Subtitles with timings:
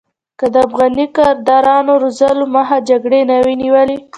[0.39, 3.97] که د افغاني کادرونو روزلو مخه جګړې نه وی نیولې.